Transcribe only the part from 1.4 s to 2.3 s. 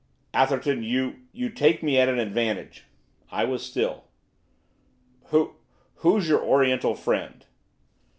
take me at an